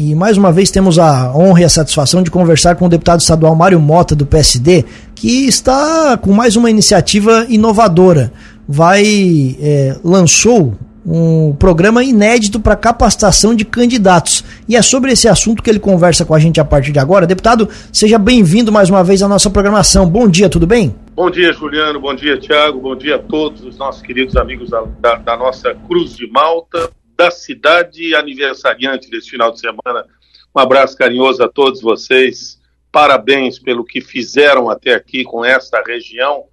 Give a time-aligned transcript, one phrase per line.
[0.00, 3.20] e mais uma vez temos a honra e a satisfação de conversar com o deputado
[3.20, 4.82] estadual Mário Mota, do PSD,
[5.14, 8.32] que está com mais uma iniciativa inovadora.
[8.66, 10.74] Vai, é, lançou
[11.04, 14.42] um programa inédito para capacitação de candidatos.
[14.66, 17.26] E é sobre esse assunto que ele conversa com a gente a partir de agora.
[17.26, 20.08] Deputado, seja bem-vindo mais uma vez à nossa programação.
[20.08, 20.94] Bom dia, tudo bem?
[21.14, 22.00] Bom dia, Juliano.
[22.00, 22.80] Bom dia, Tiago.
[22.80, 26.90] Bom dia a todos os nossos queridos amigos da, da, da nossa Cruz de Malta,
[27.20, 30.06] da cidade aniversariante desse final de semana.
[30.56, 32.58] Um abraço carinhoso a todos vocês.
[32.90, 36.44] Parabéns pelo que fizeram até aqui com esta região,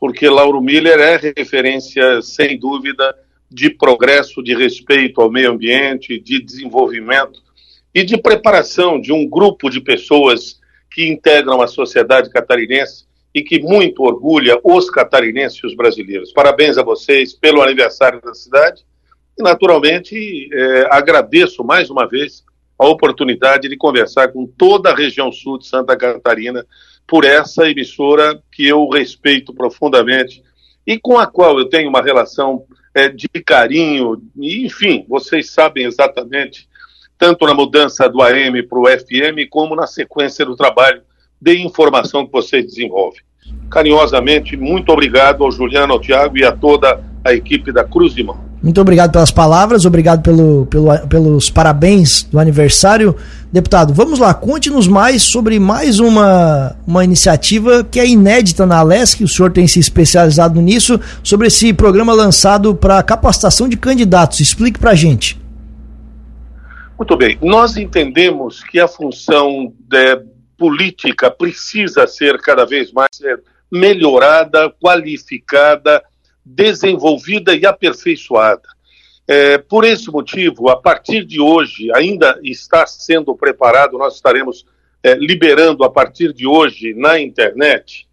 [0.00, 3.14] porque Lauro Miller é referência, sem dúvida,
[3.50, 7.42] de progresso, de respeito ao meio ambiente, de desenvolvimento
[7.94, 10.58] e de preparação de um grupo de pessoas
[10.90, 13.04] que integram a sociedade catarinense
[13.34, 16.32] e que muito orgulha os catarinenses e os brasileiros.
[16.32, 18.88] Parabéns a vocês pelo aniversário da cidade
[19.38, 22.44] e, naturalmente, é, agradeço mais uma vez
[22.78, 26.66] a oportunidade de conversar com toda a região sul de Santa Catarina
[27.06, 30.42] por essa emissora que eu respeito profundamente
[30.86, 36.68] e com a qual eu tenho uma relação é, de carinho, enfim, vocês sabem exatamente,
[37.16, 41.02] tanto na mudança do AM para o FM, como na sequência do trabalho
[41.40, 43.20] de informação que vocês desenvolvem.
[43.70, 48.22] Carinhosamente, muito obrigado ao Juliano, ao Tiago e a toda a equipe da Cruz de
[48.22, 48.47] Mão.
[48.60, 53.14] Muito obrigado pelas palavras, obrigado pelo, pelo, pelos parabéns do aniversário.
[53.52, 59.22] Deputado, vamos lá, conte-nos mais sobre mais uma, uma iniciativa que é inédita na Alesc,
[59.22, 64.40] o senhor tem se especializado nisso, sobre esse programa lançado para capacitação de candidatos.
[64.40, 65.40] Explique para a gente.
[66.98, 70.20] Muito bem, nós entendemos que a função de
[70.58, 73.08] política precisa ser cada vez mais
[73.70, 76.02] melhorada, qualificada,
[76.48, 78.62] desenvolvida e aperfeiçoada.
[79.26, 84.64] É, por esse motivo, a partir de hoje, ainda está sendo preparado, nós estaremos
[85.02, 88.08] é, liberando a partir de hoje na internet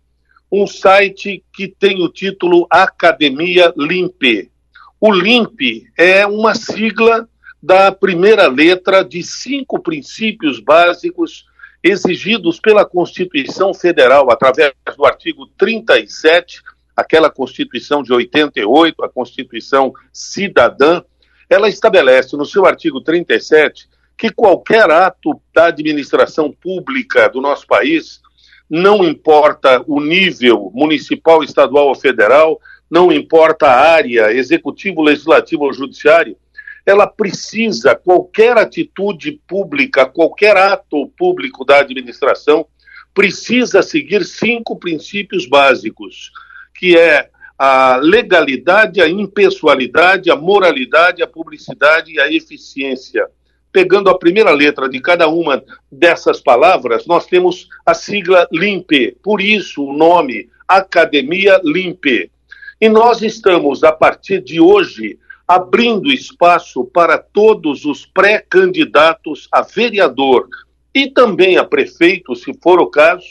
[0.52, 4.52] um site que tem o título Academia Limpe.
[5.00, 7.28] O LIMP é uma sigla
[7.62, 11.46] da primeira letra de cinco princípios básicos
[11.84, 16.62] exigidos pela Constituição Federal através do artigo 37
[16.96, 21.02] aquela Constituição de 88, a Constituição Cidadã,
[21.50, 28.22] ela estabelece no seu artigo 37 que qualquer ato da administração pública do nosso país,
[28.70, 35.74] não importa o nível municipal, estadual ou federal, não importa a área, executivo, legislativo ou
[35.74, 36.38] judiciário,
[36.86, 42.66] ela precisa, qualquer atitude pública, qualquer ato público da administração,
[43.14, 46.32] precisa seguir cinco princípios básicos
[46.76, 53.28] que é a legalidade, a impessoalidade, a moralidade, a publicidade e a eficiência.
[53.72, 59.42] Pegando a primeira letra de cada uma dessas palavras, nós temos a sigla LIMPE, por
[59.42, 62.32] isso o nome Academia LIMPE.
[62.80, 70.48] E nós estamos, a partir de hoje, abrindo espaço para todos os pré-candidatos a vereador
[70.94, 73.28] e também a prefeito, se for o caso,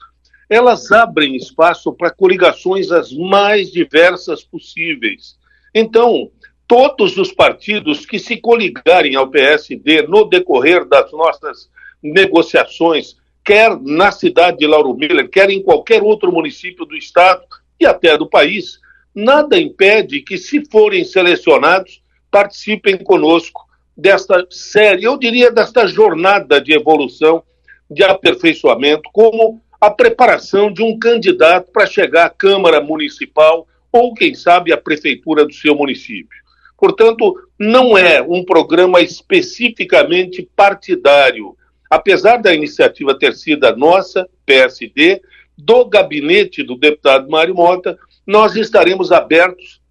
[0.50, 5.38] elas abrem espaço para coligações as mais diversas possíveis.
[5.72, 6.32] Então,
[6.68, 11.70] todos os partidos que se coligarem ao PSD no decorrer das nossas
[12.02, 17.44] negociações, quer na cidade de Lauro Miller, quer em qualquer outro município do estado
[17.80, 18.80] e até do país,
[19.14, 23.66] nada impede que, se forem selecionados, participem conosco
[23.96, 27.44] desta série, eu diria desta jornada de evolução,
[27.90, 34.36] de aperfeiçoamento, como a preparação de um candidato para chegar à Câmara Municipal ou, quem
[34.36, 36.38] sabe, à Prefeitura do seu município.
[36.78, 41.56] Portanto, não é um programa especificamente partidário.
[41.90, 45.22] Apesar da iniciativa ter sido nossa, PSD,
[45.58, 49.82] do gabinete do deputado Mário Mota, nós estaremos abertos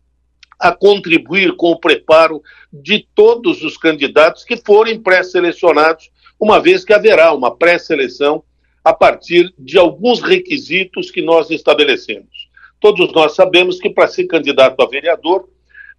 [0.59, 2.43] a contribuir com o preparo
[2.73, 8.43] de todos os candidatos que forem pré-selecionados, uma vez que haverá uma pré-seleção
[8.85, 12.49] a partir de alguns requisitos que nós estabelecemos.
[12.81, 15.49] Todos nós sabemos que para ser candidato a vereador,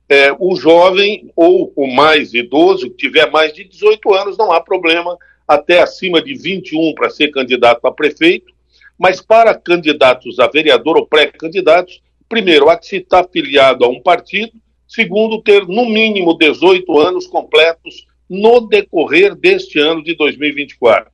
[0.08, 4.60] é, o jovem ou o mais idoso, que tiver mais de 18 anos, não há
[4.60, 5.18] problema,
[5.50, 8.54] até acima de 21 para ser candidato a prefeito,
[9.00, 14.00] mas para candidatos a vereador ou pré-candidatos, primeiro, há que se estar afiliado a um
[14.00, 14.54] partido,
[14.88, 21.12] segundo, ter no mínimo 18 anos completos no decorrer deste ano de 2024.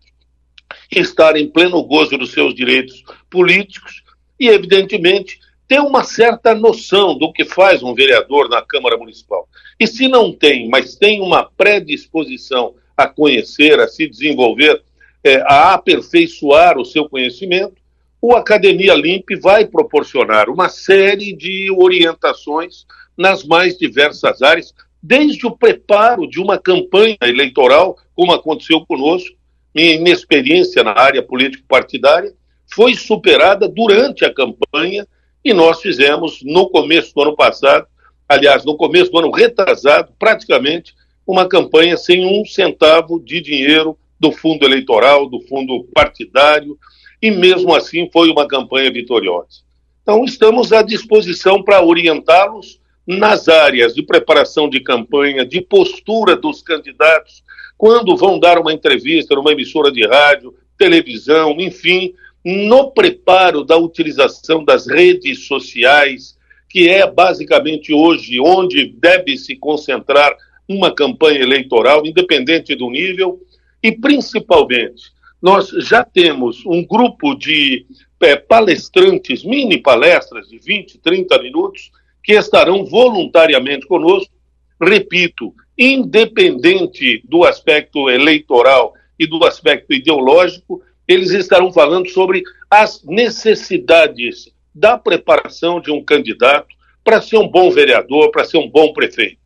[0.91, 4.03] Estar em pleno gozo dos seus direitos políticos
[4.37, 9.47] e, evidentemente, ter uma certa noção do que faz um vereador na Câmara Municipal.
[9.79, 14.81] E se não tem, mas tem uma predisposição a conhecer, a se desenvolver,
[15.23, 17.75] é, a aperfeiçoar o seu conhecimento,
[18.21, 22.85] o Academia Limp vai proporcionar uma série de orientações
[23.17, 29.35] nas mais diversas áreas, desde o preparo de uma campanha eleitoral, como aconteceu conosco,
[29.73, 32.33] minha inexperiência na área político-partidária
[32.73, 35.05] foi superada durante a campanha
[35.43, 37.85] e nós fizemos no começo do ano passado,
[38.27, 40.95] aliás, no começo do ano retrasado, praticamente
[41.25, 46.77] uma campanha sem um centavo de dinheiro do fundo eleitoral, do fundo partidário,
[47.21, 49.63] e mesmo assim foi uma campanha vitoriosa.
[50.01, 56.61] Então, estamos à disposição para orientá-los nas áreas de preparação de campanha, de postura dos
[56.61, 57.43] candidatos,
[57.77, 62.13] quando vão dar uma entrevista numa emissora de rádio, televisão, enfim,
[62.43, 66.37] no preparo da utilização das redes sociais,
[66.69, 70.35] que é basicamente hoje onde deve se concentrar
[70.67, 73.39] uma campanha eleitoral, independente do nível,
[73.81, 77.85] e principalmente nós já temos um grupo de
[78.21, 81.91] é, palestrantes, mini palestras de 20, 30 minutos,
[82.23, 84.33] que estarão voluntariamente conosco,
[84.81, 94.51] repito, independente do aspecto eleitoral e do aspecto ideológico, eles estarão falando sobre as necessidades
[94.73, 99.44] da preparação de um candidato para ser um bom vereador, para ser um bom prefeito.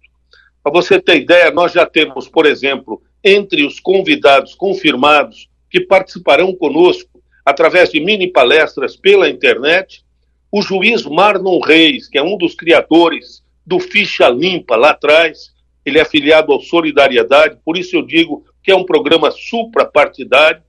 [0.64, 6.54] Para você ter ideia, nós já temos, por exemplo, entre os convidados confirmados que participarão
[6.54, 10.04] conosco através de mini palestras pela internet.
[10.52, 15.54] O juiz Marlon Reis, que é um dos criadores do Ficha Limpa lá atrás,
[15.86, 20.62] ele é afiliado ao Solidariedade, por isso eu digo que é um programa suprapartidário.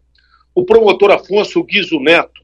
[0.55, 2.41] O promotor Afonso Guizo Neto,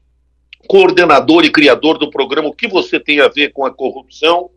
[0.67, 4.49] coordenador e criador do programa O que você tem a ver com a corrupção.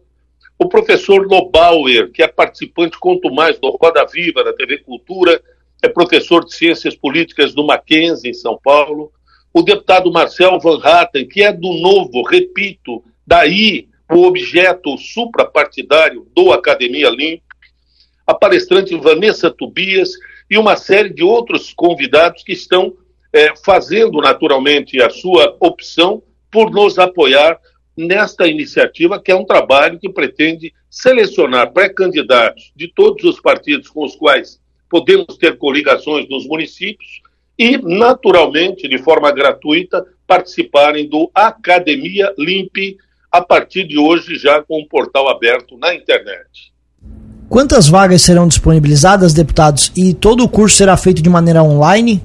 [0.62, 5.42] O professor Lobauer, que é participante, conto mais, do Roda Viva, da TV Cultura,
[5.82, 9.10] é professor de Ciências Políticas do Mackenzie, em São Paulo.
[9.54, 16.52] O deputado Marcel Van Hatten, que é do novo, repito, daí o objeto suprapartidário do
[16.52, 17.42] Academia Limpo.
[18.26, 20.10] A palestrante Vanessa Tobias
[20.50, 22.92] e uma série de outros convidados que estão
[23.32, 27.58] é, fazendo naturalmente a sua opção por nos apoiar
[28.06, 34.04] nesta iniciativa, que é um trabalho que pretende selecionar pré-candidatos de todos os partidos com
[34.04, 37.20] os quais podemos ter coligações nos municípios
[37.58, 42.96] e, naturalmente, de forma gratuita, participarem do Academia Limpe
[43.30, 46.72] a partir de hoje, já com o portal aberto na internet.
[47.48, 49.92] Quantas vagas serão disponibilizadas, deputados?
[49.96, 52.22] E todo o curso será feito de maneira online?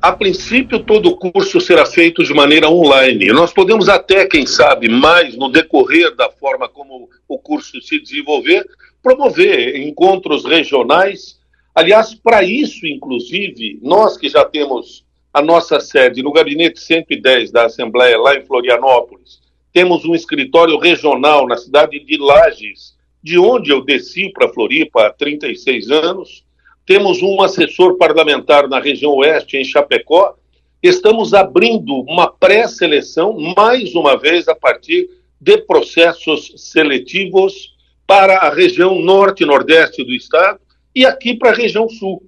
[0.00, 3.32] A princípio, todo o curso será feito de maneira online.
[3.32, 8.64] Nós podemos até, quem sabe, mais no decorrer da forma como o curso se desenvolver,
[9.02, 11.40] promover encontros regionais.
[11.74, 17.66] Aliás, para isso, inclusive, nós que já temos a nossa sede no gabinete 110 da
[17.66, 19.40] Assembleia, lá em Florianópolis,
[19.72, 25.12] temos um escritório regional na cidade de Lages, de onde eu desci para Floripa há
[25.12, 26.45] 36 anos.
[26.86, 30.36] Temos um assessor parlamentar na região oeste, em Chapecó.
[30.80, 37.74] Estamos abrindo uma pré-seleção, mais uma vez, a partir de processos seletivos
[38.06, 40.60] para a região norte e nordeste do estado
[40.94, 42.22] e aqui para a região sul.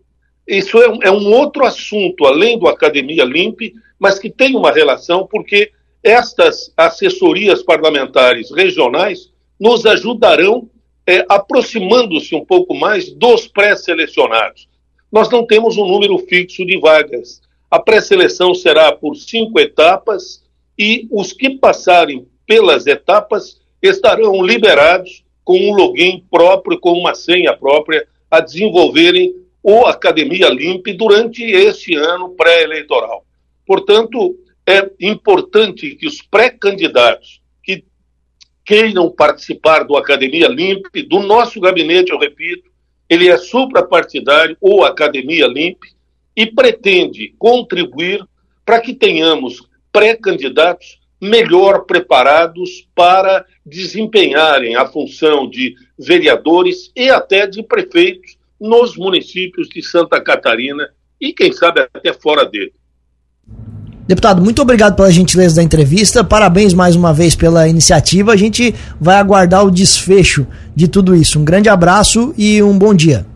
[0.47, 4.73] Isso é um, é um outro assunto, além do Academia Limpe, mas que tem uma
[4.73, 5.71] relação, porque
[6.03, 10.69] estas assessorias parlamentares regionais nos ajudarão
[11.09, 14.69] é, aproximando-se um pouco mais dos pré-selecionados.
[15.11, 17.41] Nós não temos um número fixo de vagas.
[17.71, 20.45] A pré-seleção será por cinco etapas
[20.79, 27.57] e os que passarem pelas etapas estarão liberados com um login próprio, com uma senha
[27.57, 33.25] própria, a desenvolverem o Academia Limpe durante esse ano pré-eleitoral.
[33.67, 34.37] Portanto,
[34.69, 37.41] é importante que os pré-candidatos
[38.69, 42.71] queiram participar do Academia Limpe, do nosso gabinete, eu repito,
[43.09, 45.89] ele é suprapartidário ou Academia Limpe
[46.37, 48.23] e pretende contribuir
[48.67, 57.63] para que tenhamos pré-candidatos melhor preparados para desempenharem a função de vereadores e até de
[57.63, 62.75] prefeitos nos municípios de Santa Catarina e, quem sabe, até fora dele.
[64.09, 66.25] Deputado, muito obrigado pela gentileza da entrevista.
[66.25, 68.33] Parabéns mais uma vez pela iniciativa.
[68.33, 71.39] A gente vai aguardar o desfecho de tudo isso.
[71.39, 73.27] Um grande abraço e um bom dia.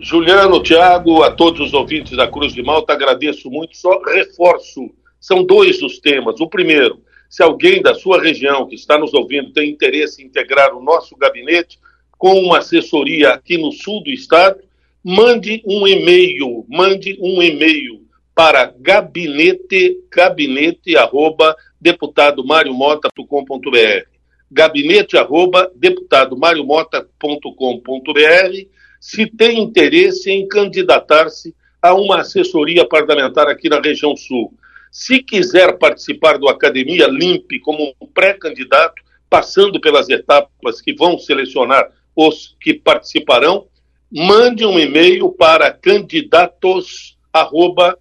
[0.00, 3.76] Juliano, Tiago, a todos os ouvintes da Cruz de Malta, agradeço muito.
[3.76, 6.40] Só reforço são dois os temas.
[6.40, 7.00] O primeiro,
[7.30, 11.16] se alguém da sua região que está nos ouvindo tem interesse em integrar o nosso
[11.16, 11.78] gabinete
[12.18, 14.58] com uma assessoria aqui no sul do estado,
[15.04, 18.05] mande um e-mail, mande um e-mail
[18.36, 24.16] para gabinete, gabinete arroba deputadomariomota.com.br
[24.50, 28.66] gabinete arroba deputadomariomota.com.br
[29.00, 34.52] se tem interesse em candidatar-se a uma assessoria parlamentar aqui na região sul.
[34.90, 41.90] Se quiser participar do Academia Limpe como um pré-candidato, passando pelas etapas que vão selecionar
[42.14, 43.66] os que participarão,
[44.10, 47.98] mande um e-mail para candidatos arroba,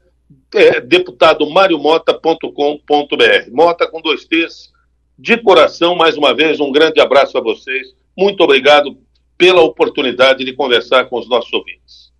[0.53, 3.51] é, deputadomariomota.com.br.
[3.51, 4.73] Mota com dois T's.
[5.17, 7.95] De coração, mais uma vez, um grande abraço a vocês.
[8.17, 8.97] Muito obrigado
[9.37, 12.11] pela oportunidade de conversar com os nossos ouvintes.